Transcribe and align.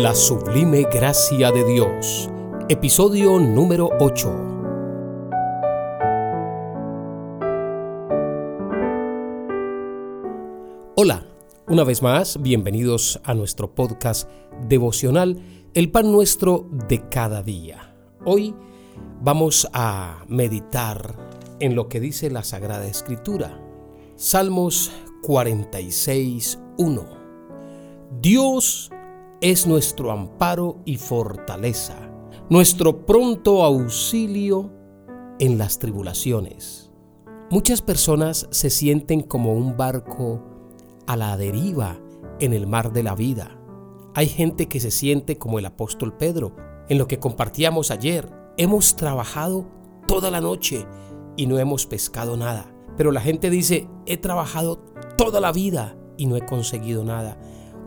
La 0.00 0.14
sublime 0.14 0.84
gracia 0.90 1.52
de 1.52 1.66
Dios, 1.66 2.30
episodio 2.70 3.38
número 3.38 3.90
8. 4.00 4.30
Hola, 10.96 11.26
una 11.68 11.84
vez 11.84 12.00
más, 12.00 12.40
bienvenidos 12.40 13.20
a 13.22 13.34
nuestro 13.34 13.74
podcast 13.74 14.30
devocional, 14.66 15.42
El 15.74 15.90
pan 15.90 16.10
nuestro 16.10 16.66
de 16.88 17.06
cada 17.10 17.42
día. 17.42 17.94
Hoy 18.24 18.54
vamos 19.20 19.68
a 19.74 20.24
meditar 20.26 21.18
en 21.60 21.74
lo 21.74 21.90
que 21.90 22.00
dice 22.00 22.30
la 22.30 22.44
Sagrada 22.44 22.86
Escritura. 22.86 23.60
Salmos 24.16 24.90
46, 25.20 26.60
1. 26.78 27.04
Dios 28.22 28.90
es 29.42 29.66
nuestro 29.66 30.12
amparo 30.12 30.78
y 30.84 30.98
fortaleza, 30.98 31.96
nuestro 32.48 33.04
pronto 33.04 33.64
auxilio 33.64 34.72
en 35.40 35.58
las 35.58 35.80
tribulaciones. 35.80 36.92
Muchas 37.50 37.82
personas 37.82 38.46
se 38.52 38.70
sienten 38.70 39.20
como 39.20 39.52
un 39.52 39.76
barco 39.76 40.44
a 41.08 41.16
la 41.16 41.36
deriva 41.36 41.98
en 42.38 42.52
el 42.52 42.68
mar 42.68 42.92
de 42.92 43.02
la 43.02 43.16
vida. 43.16 43.58
Hay 44.14 44.28
gente 44.28 44.68
que 44.68 44.78
se 44.78 44.92
siente 44.92 45.38
como 45.38 45.58
el 45.58 45.66
apóstol 45.66 46.16
Pedro, 46.16 46.54
en 46.88 46.98
lo 46.98 47.08
que 47.08 47.18
compartíamos 47.18 47.90
ayer. 47.90 48.32
Hemos 48.56 48.94
trabajado 48.94 49.66
toda 50.06 50.30
la 50.30 50.40
noche 50.40 50.86
y 51.36 51.46
no 51.46 51.58
hemos 51.58 51.86
pescado 51.86 52.36
nada. 52.36 52.72
Pero 52.96 53.10
la 53.10 53.20
gente 53.20 53.50
dice, 53.50 53.88
he 54.06 54.18
trabajado 54.18 54.76
toda 55.16 55.40
la 55.40 55.50
vida 55.50 55.96
y 56.16 56.26
no 56.26 56.36
he 56.36 56.46
conseguido 56.46 57.02
nada 57.02 57.40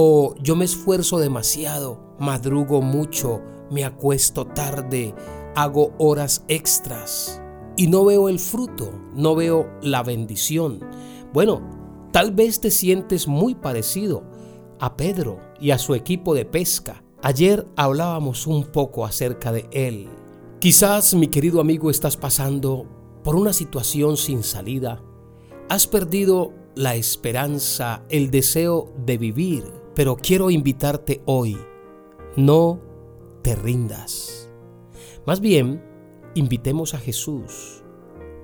o 0.00 0.36
yo 0.40 0.54
me 0.54 0.64
esfuerzo 0.64 1.18
demasiado, 1.18 2.14
madrugo 2.20 2.80
mucho, 2.82 3.42
me 3.68 3.84
acuesto 3.84 4.46
tarde, 4.46 5.12
hago 5.56 5.92
horas 5.98 6.44
extras 6.46 7.42
y 7.76 7.88
no 7.88 8.04
veo 8.04 8.28
el 8.28 8.38
fruto, 8.38 8.92
no 9.16 9.34
veo 9.34 9.68
la 9.82 10.04
bendición. 10.04 10.78
Bueno, 11.32 12.08
tal 12.12 12.30
vez 12.30 12.60
te 12.60 12.70
sientes 12.70 13.26
muy 13.26 13.56
parecido 13.56 14.22
a 14.78 14.96
Pedro 14.96 15.40
y 15.58 15.72
a 15.72 15.78
su 15.78 15.96
equipo 15.96 16.32
de 16.32 16.44
pesca. 16.44 17.02
Ayer 17.20 17.66
hablábamos 17.74 18.46
un 18.46 18.66
poco 18.66 19.04
acerca 19.04 19.50
de 19.50 19.68
él. 19.72 20.08
Quizás, 20.60 21.12
mi 21.14 21.26
querido 21.26 21.60
amigo, 21.60 21.90
estás 21.90 22.16
pasando 22.16 22.86
por 23.24 23.34
una 23.34 23.52
situación 23.52 24.16
sin 24.16 24.44
salida. 24.44 25.02
Has 25.68 25.88
perdido 25.88 26.52
la 26.76 26.94
esperanza, 26.94 28.04
el 28.10 28.30
deseo 28.30 28.92
de 29.04 29.18
vivir 29.18 29.77
pero 29.98 30.16
quiero 30.16 30.48
invitarte 30.48 31.22
hoy, 31.26 31.58
no 32.36 32.80
te 33.42 33.56
rindas. 33.56 34.48
Más 35.26 35.40
bien, 35.40 35.84
invitemos 36.36 36.94
a 36.94 36.98
Jesús 36.98 37.82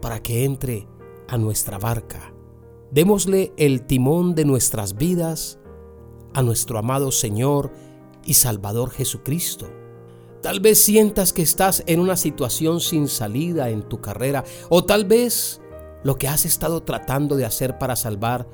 para 0.00 0.22
que 0.22 0.46
entre 0.46 0.88
a 1.28 1.36
nuestra 1.36 1.76
barca. 1.76 2.32
Démosle 2.90 3.52
el 3.58 3.84
timón 3.84 4.34
de 4.34 4.46
nuestras 4.46 4.96
vidas 4.96 5.58
a 6.32 6.42
nuestro 6.42 6.78
amado 6.78 7.12
Señor 7.12 7.70
y 8.24 8.32
Salvador 8.32 8.88
Jesucristo. 8.88 9.66
Tal 10.40 10.60
vez 10.60 10.82
sientas 10.82 11.34
que 11.34 11.42
estás 11.42 11.84
en 11.86 12.00
una 12.00 12.16
situación 12.16 12.80
sin 12.80 13.08
salida 13.08 13.68
en 13.68 13.82
tu 13.82 14.00
carrera 14.00 14.42
o 14.70 14.86
tal 14.86 15.04
vez 15.04 15.60
lo 16.02 16.16
que 16.16 16.28
has 16.28 16.46
estado 16.46 16.82
tratando 16.82 17.36
de 17.36 17.44
hacer 17.44 17.76
para 17.76 17.94
salvar 17.94 18.48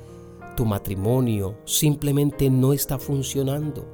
tu 0.59 0.65
matrimonio 0.65 1.55
simplemente 1.63 2.49
no 2.49 2.73
está 2.73 2.99
funcionando. 2.99 3.87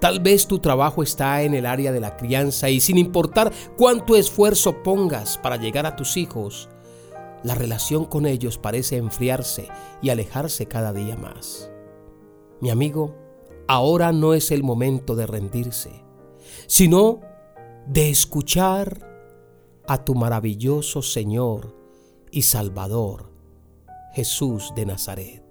Tal 0.00 0.18
vez 0.18 0.48
tu 0.48 0.58
trabajo 0.58 1.04
está 1.04 1.44
en 1.44 1.54
el 1.54 1.66
área 1.66 1.92
de 1.92 2.00
la 2.00 2.16
crianza 2.16 2.68
y 2.68 2.80
sin 2.80 2.98
importar 2.98 3.52
cuánto 3.76 4.16
esfuerzo 4.16 4.82
pongas 4.82 5.38
para 5.38 5.56
llegar 5.56 5.86
a 5.86 5.94
tus 5.94 6.16
hijos, 6.16 6.68
la 7.44 7.54
relación 7.54 8.06
con 8.06 8.26
ellos 8.26 8.58
parece 8.58 8.96
enfriarse 8.96 9.68
y 10.02 10.10
alejarse 10.10 10.66
cada 10.66 10.92
día 10.92 11.16
más. 11.16 11.70
Mi 12.60 12.70
amigo, 12.70 13.14
ahora 13.68 14.10
no 14.10 14.34
es 14.34 14.50
el 14.50 14.64
momento 14.64 15.14
de 15.14 15.28
rendirse, 15.28 15.92
sino 16.66 17.20
de 17.86 18.10
escuchar 18.10 19.06
a 19.86 20.04
tu 20.04 20.16
maravilloso 20.16 21.02
Señor 21.02 21.72
y 22.32 22.42
Salvador, 22.42 23.30
Jesús 24.12 24.72
de 24.74 24.86
Nazaret. 24.86 25.47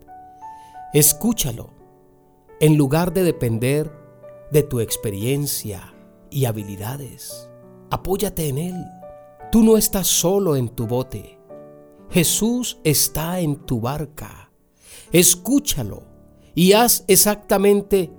Escúchalo, 0.93 1.69
en 2.59 2.77
lugar 2.77 3.13
de 3.13 3.23
depender 3.23 3.91
de 4.51 4.63
tu 4.63 4.79
experiencia 4.79 5.93
y 6.29 6.45
habilidades. 6.45 7.49
Apóyate 7.89 8.47
en 8.47 8.57
Él. 8.57 8.85
Tú 9.51 9.63
no 9.63 9.77
estás 9.77 10.07
solo 10.07 10.55
en 10.55 10.69
tu 10.69 10.87
bote. 10.87 11.39
Jesús 12.09 12.79
está 12.83 13.41
en 13.41 13.57
tu 13.57 13.81
barca. 13.81 14.51
Escúchalo 15.11 16.03
y 16.55 16.71
haz 16.73 17.03
exactamente 17.07 18.11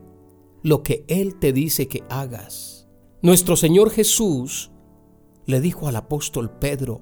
lo 0.62 0.82
que 0.82 1.04
Él 1.08 1.38
te 1.38 1.52
dice 1.54 1.88
que 1.88 2.04
hagas. 2.10 2.86
Nuestro 3.22 3.56
Señor 3.56 3.90
Jesús 3.90 4.70
le 5.46 5.60
dijo 5.62 5.88
al 5.88 5.96
apóstol 5.96 6.50
Pedro, 6.50 7.00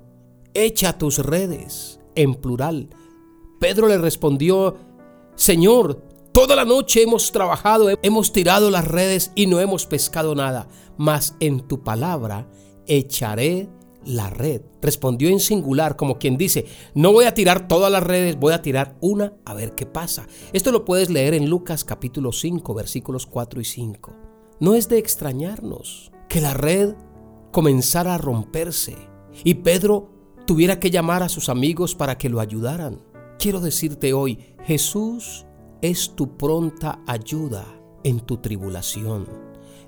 echa 0.55 0.97
tus 0.97 1.19
redes, 1.19 2.01
en 2.15 2.37
plural. 2.37 2.91
Pedro 3.61 3.89
le 3.89 3.99
respondió 3.99 4.77
Señor, 5.37 6.03
toda 6.33 6.57
la 6.57 6.65
noche 6.65 7.03
hemos 7.03 7.31
trabajado, 7.31 7.89
hemos 8.03 8.33
tirado 8.33 8.71
las 8.71 8.89
redes 8.89 9.33
y 9.35 9.47
no 9.47 9.61
hemos 9.61 9.85
pescado 9.85 10.35
nada, 10.35 10.67
mas 10.97 11.37
en 11.41 11.61
tu 11.61 11.85
palabra 11.85 12.49
echaré 12.87 13.69
la 14.07 14.31
red. 14.31 14.63
Respondió 14.81 15.29
en 15.29 15.39
singular, 15.39 15.97
como 15.97 16.19
quien 16.19 16.39
dice, 16.39 16.65
no 16.95 17.13
voy 17.13 17.27
a 17.27 17.35
tirar 17.35 17.69
todas 17.69 17.93
las 17.93 18.03
redes, 18.03 18.39
voy 18.39 18.55
a 18.55 18.63
tirar 18.63 18.97
una 19.03 19.35
a 19.45 19.53
ver 19.53 19.75
qué 19.75 19.85
pasa. 19.85 20.27
Esto 20.55 20.73
lo 20.73 20.87
puedes 20.87 21.11
leer 21.11 21.35
en 21.35 21.51
Lucas 21.51 21.85
capítulo 21.85 22.33
5, 22.33 22.73
versículos 22.73 23.27
4 23.27 23.61
y 23.61 23.65
5. 23.65 24.13
No 24.61 24.75
es 24.75 24.89
de 24.89 24.97
extrañarnos 24.97 26.13
que 26.31 26.41
la 26.41 26.55
red 26.55 26.95
comenzara 27.53 28.15
a 28.15 28.19
romperse 28.19 28.97
y 29.45 29.55
Pedro 29.55 30.09
tuviera 30.47 30.81
que 30.81 30.91
llamar 30.91 31.23
a 31.23 31.29
sus 31.29 31.51
amigos 31.51 31.95
para 31.95 32.17
que 32.17 32.31
lo 32.31 32.41
ayudaran. 32.41 33.03
Quiero 33.39 33.61
decirte 33.61 34.13
hoy, 34.13 34.39
Jesús 34.65 35.47
es 35.83 36.15
tu 36.15 36.37
pronta 36.37 37.01
ayuda 37.07 37.65
en 38.03 38.21
tu 38.21 38.39
tribulación, 38.39 39.29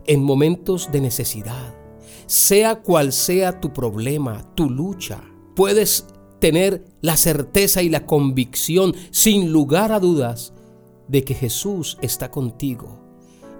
en 0.06 0.22
momentos 0.22 0.92
de 0.92 1.00
necesidad. 1.00 1.74
Sea 2.26 2.82
cual 2.82 3.12
sea 3.12 3.60
tu 3.60 3.72
problema, 3.72 4.54
tu 4.54 4.68
lucha, 4.68 5.22
puedes 5.56 6.06
tener 6.40 6.84
la 7.00 7.16
certeza 7.16 7.82
y 7.82 7.88
la 7.88 8.06
convicción, 8.06 8.94
sin 9.10 9.50
lugar 9.50 9.92
a 9.92 10.00
dudas, 10.00 10.52
de 11.08 11.24
que 11.24 11.34
Jesús 11.34 11.96
está 12.02 12.30
contigo 12.30 13.08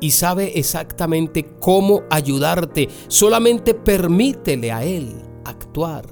y 0.00 0.10
sabe 0.10 0.59
exactamente 0.59 1.56
cómo 1.60 2.03
ayudarte. 2.10 2.88
Solamente 3.09 3.75
permítele 3.75 4.70
a 4.70 4.84
Él 4.84 5.22
actuar 5.44 6.06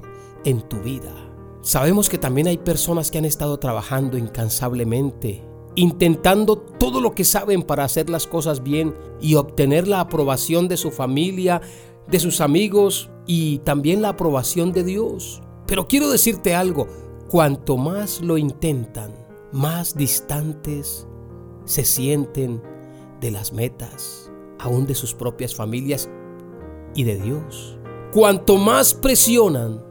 en 0.45 0.61
tu 0.67 0.77
vida. 0.77 1.26
Sabemos 1.67 2.07
que 2.07 2.17
también 2.17 2.47
hay 2.47 2.57
personas 2.57 3.11
que 3.11 3.17
han 3.17 3.25
estado 3.25 3.59
trabajando 3.59 4.17
incansablemente, 4.17 5.43
intentando 5.75 6.57
todo 6.57 7.01
lo 7.01 7.11
que 7.11 7.25
saben 7.25 7.61
para 7.61 7.83
hacer 7.83 8.09
las 8.09 8.25
cosas 8.25 8.63
bien 8.63 8.95
y 9.19 9.35
obtener 9.35 9.85
la 9.85 9.99
aprobación 9.99 10.69
de 10.69 10.77
su 10.77 10.91
familia, 10.91 11.59
de 12.07 12.21
sus 12.21 12.39
amigos 12.39 13.09
y 13.25 13.57
también 13.65 14.01
la 14.01 14.07
aprobación 14.07 14.71
de 14.71 14.85
Dios. 14.85 15.41
Pero 15.65 15.89
quiero 15.89 16.09
decirte 16.09 16.55
algo, 16.55 16.87
cuanto 17.27 17.75
más 17.75 18.21
lo 18.21 18.37
intentan, 18.37 19.13
más 19.51 19.97
distantes 19.97 21.05
se 21.65 21.83
sienten 21.83 22.63
de 23.19 23.29
las 23.29 23.51
metas, 23.51 24.31
aún 24.57 24.87
de 24.87 24.95
sus 24.95 25.13
propias 25.13 25.53
familias 25.53 26.09
y 26.95 27.03
de 27.03 27.19
Dios. 27.19 27.77
Cuanto 28.13 28.55
más 28.55 28.93
presionan, 28.93 29.83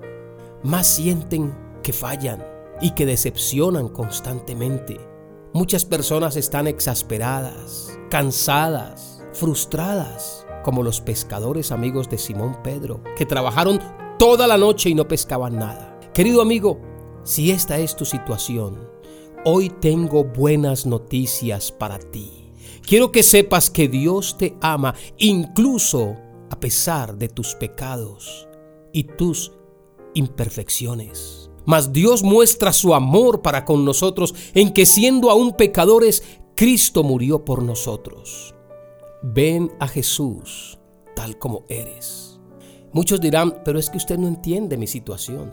más 0.63 0.87
sienten 0.87 1.66
que 1.87 1.93
fallan 1.93 2.45
y 2.81 2.91
que 2.91 3.07
decepcionan 3.07 3.89
constantemente. 3.89 4.99
Muchas 5.53 5.85
personas 5.85 6.35
están 6.35 6.67
exasperadas, 6.67 7.97
cansadas, 8.11 9.23
frustradas, 9.33 10.45
como 10.65 10.83
los 10.83 11.01
pescadores 11.01 11.71
amigos 11.71 12.11
de 12.11 12.19
Simón 12.19 12.59
Pedro, 12.65 13.05
que 13.17 13.25
trabajaron 13.25 13.79
toda 14.19 14.49
la 14.49 14.59
noche 14.59 14.91
y 14.91 14.97
no 14.97 15.07
pescaban 15.07 15.61
nada. 15.61 15.97
Querido 16.13 16.43
amigo, 16.43 16.81
si 17.23 17.53
esta 17.53 17.79
es 17.79 17.95
tu 17.95 18.05
situación, 18.05 18.91
hoy 19.45 19.71
tengo 19.71 20.25
buenas 20.25 20.87
noticias 20.87 21.71
para 21.71 22.01
ti. 22.01 22.53
Quiero 22.85 23.13
que 23.13 23.23
sepas 23.23 23.71
que 23.71 23.87
Dios 23.87 24.37
te 24.39 24.57
ama 24.61 24.97
incluso 25.19 26.17
a 26.51 26.59
pesar 26.59 27.17
de 27.17 27.29
tus 27.29 27.55
pecados 27.55 28.49
y 28.93 29.05
tus 29.05 29.53
imperfecciones. 30.15 31.46
Mas 31.67 31.93
Dios 31.93 32.23
muestra 32.23 32.73
su 32.73 32.95
amor 32.95 33.43
para 33.43 33.65
con 33.65 33.85
nosotros 33.85 34.35
en 34.55 34.73
que 34.73 34.87
siendo 34.87 35.31
aún 35.31 35.53
pecadores, 35.53 36.23
Cristo 36.55 37.03
murió 37.03 37.45
por 37.45 37.63
nosotros. 37.63 38.55
Ven 39.23 39.71
a 39.79 39.89
Jesús 39.89 40.79
tal 41.17 41.39
como 41.39 41.65
eres. 41.69 42.39
Muchos 42.93 43.21
dirán, 43.21 43.63
pero 43.65 43.79
es 43.79 43.91
que 43.91 43.97
usted 43.97 44.19
no 44.19 44.29
entiende 44.29 44.77
mi 44.77 44.87
situación. 44.87 45.53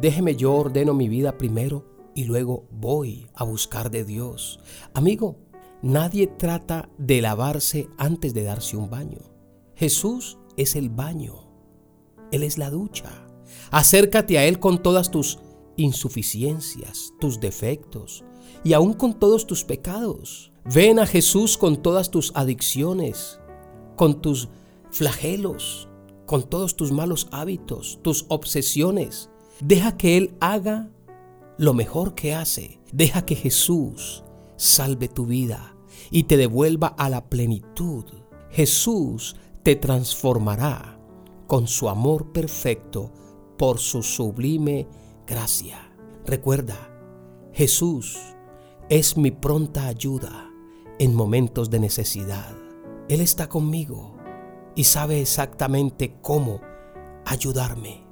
Déjeme 0.00 0.34
yo 0.34 0.52
ordeno 0.52 0.92
mi 0.92 1.08
vida 1.08 1.38
primero 1.38 1.84
y 2.14 2.24
luego 2.24 2.66
voy 2.70 3.28
a 3.34 3.44
buscar 3.44 3.90
de 3.90 4.04
Dios. 4.04 4.58
Amigo, 4.92 5.36
nadie 5.82 6.26
trata 6.26 6.88
de 6.98 7.20
lavarse 7.22 7.88
antes 7.96 8.34
de 8.34 8.42
darse 8.42 8.76
un 8.76 8.90
baño. 8.90 9.20
Jesús 9.76 10.38
es 10.56 10.74
el 10.74 10.90
baño. 10.90 11.34
Él 12.32 12.42
es 12.42 12.58
la 12.58 12.70
ducha. 12.70 13.26
Acércate 13.70 14.38
a 14.38 14.44
Él 14.44 14.58
con 14.58 14.82
todas 14.82 15.10
tus 15.10 15.38
insuficiencias, 15.76 17.12
tus 17.20 17.40
defectos 17.40 18.24
y 18.62 18.72
aún 18.72 18.94
con 18.94 19.18
todos 19.18 19.46
tus 19.46 19.64
pecados. 19.64 20.52
Ven 20.64 20.98
a 20.98 21.06
Jesús 21.06 21.58
con 21.58 21.82
todas 21.82 22.10
tus 22.10 22.32
adicciones, 22.34 23.38
con 23.96 24.20
tus 24.22 24.48
flagelos, 24.90 25.88
con 26.26 26.42
todos 26.42 26.76
tus 26.76 26.92
malos 26.92 27.28
hábitos, 27.32 27.98
tus 28.02 28.24
obsesiones. 28.28 29.30
Deja 29.60 29.96
que 29.96 30.16
Él 30.16 30.34
haga 30.40 30.90
lo 31.58 31.74
mejor 31.74 32.14
que 32.14 32.34
hace. 32.34 32.80
Deja 32.92 33.26
que 33.26 33.34
Jesús 33.34 34.24
salve 34.56 35.08
tu 35.08 35.26
vida 35.26 35.76
y 36.10 36.24
te 36.24 36.36
devuelva 36.36 36.88
a 36.88 37.08
la 37.10 37.28
plenitud. 37.28 38.04
Jesús 38.50 39.36
te 39.62 39.76
transformará 39.76 40.98
con 41.46 41.66
su 41.66 41.88
amor 41.88 42.32
perfecto 42.32 43.12
por 43.56 43.78
su 43.78 44.02
sublime 44.02 44.86
gracia. 45.26 45.90
Recuerda, 46.26 46.90
Jesús 47.52 48.18
es 48.88 49.16
mi 49.16 49.30
pronta 49.30 49.86
ayuda 49.86 50.50
en 50.98 51.14
momentos 51.14 51.70
de 51.70 51.80
necesidad. 51.80 52.54
Él 53.08 53.20
está 53.20 53.48
conmigo 53.48 54.16
y 54.74 54.84
sabe 54.84 55.20
exactamente 55.20 56.16
cómo 56.20 56.60
ayudarme. 57.24 58.04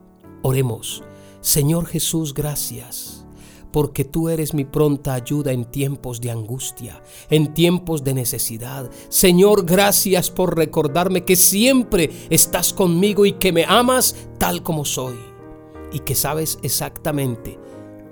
Oremos, 0.43 1.03
Señor 1.41 1.87
Jesús, 1.87 2.35
gracias, 2.35 3.25
porque 3.73 4.05
tú 4.05 4.29
eres 4.29 4.55
mi 4.55 4.65
pronta 4.65 5.15
ayuda 5.15 5.53
en 5.53 5.65
tiempos 5.65 6.21
de 6.21 6.31
angustia, 6.31 7.03
en 7.31 7.55
tiempos 7.55 8.05
de 8.05 8.15
necesidad. 8.15 8.91
Señor, 9.09 9.65
gracias 9.65 10.31
por 10.31 10.57
recordarme 10.57 11.25
que 11.25 11.37
siempre 11.37 12.11
estás 12.31 12.73
conmigo 12.73 13.27
y 13.27 13.33
que 13.33 13.53
me 13.53 13.65
amas 13.65 14.15
tal 14.39 14.63
como 14.63 14.85
soy 14.85 15.32
y 15.93 16.01
que 16.01 16.15
sabes 16.15 16.59
exactamente 16.63 17.59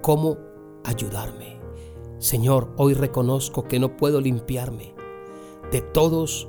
cómo 0.02 0.38
ayudarme. 0.84 1.58
Señor, 2.18 2.72
hoy 2.76 2.94
reconozco 2.94 3.64
que 3.64 3.78
no 3.78 3.96
puedo 3.96 4.20
limpiarme 4.20 4.94
de 5.72 5.80
todos 5.80 6.48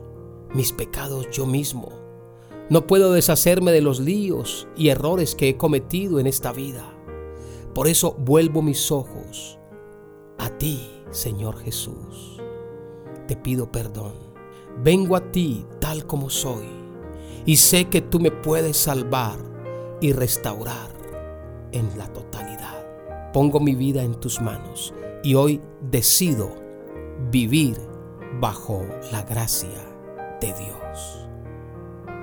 mis 0.53 0.73
pecados 0.73 1.29
yo 1.31 1.45
mismo. 1.45 1.89
No 2.69 2.87
puedo 2.87 3.13
deshacerme 3.13 3.71
de 3.71 3.81
los 3.81 3.99
líos 3.99 4.67
y 4.75 4.89
errores 4.89 5.35
que 5.35 5.49
he 5.49 5.57
cometido 5.57 6.19
en 6.19 6.27
esta 6.27 6.51
vida. 6.51 6.93
Por 7.73 7.87
eso 7.87 8.15
vuelvo 8.19 8.61
mis 8.61 8.91
ojos 8.91 9.59
a 10.37 10.49
ti, 10.49 10.89
Señor 11.11 11.57
Jesús. 11.59 12.41
Te 13.27 13.35
pido 13.35 13.71
perdón. 13.71 14.13
Vengo 14.83 15.15
a 15.15 15.31
ti 15.31 15.65
tal 15.79 16.05
como 16.05 16.29
soy 16.29 16.65
y 17.45 17.57
sé 17.57 17.85
que 17.85 18.01
tú 18.01 18.19
me 18.19 18.31
puedes 18.31 18.77
salvar 18.77 19.37
y 20.01 20.13
restaurar 20.13 21.00
en 21.71 21.97
la 21.97 22.07
totalidad. 22.07 23.31
Pongo 23.33 23.59
mi 23.59 23.75
vida 23.75 24.03
en 24.03 24.15
tus 24.15 24.41
manos 24.41 24.93
y 25.23 25.35
hoy 25.35 25.61
decido 25.89 26.49
vivir 27.31 27.77
bajo 28.39 28.85
la 29.11 29.23
gracia 29.23 29.69
de 30.39 30.47
Dios. 30.47 31.27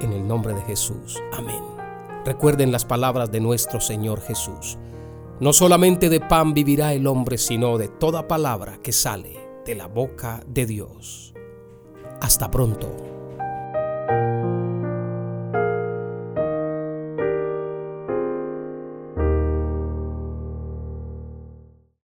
En 0.01 0.13
el 0.13 0.27
nombre 0.27 0.55
de 0.55 0.63
Jesús. 0.63 1.21
Amén. 1.33 1.63
Recuerden 2.25 2.73
las 2.73 2.85
palabras 2.85 3.31
de 3.31 3.41
nuestro 3.41 3.81
Señor 3.81 4.21
Jesús. 4.21 4.79
No 5.41 5.53
solamente 5.53 6.09
de 6.09 6.21
pan 6.21 6.53
vivirá 6.53 6.93
el 6.93 7.07
hombre, 7.07 7.39
sino 7.39 7.79
de 7.79 7.89
toda 7.89 8.29
palabra 8.29 8.79
que 8.83 8.93
sale 8.93 9.39
de 9.65 9.75
la 9.75 9.87
boca 9.87 10.43
de 10.47 10.67
Dios. 10.67 11.33
Hasta 12.21 12.51
pronto. 12.51 13.18